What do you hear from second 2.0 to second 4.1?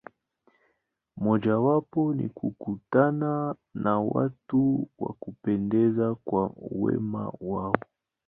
ni kukutana na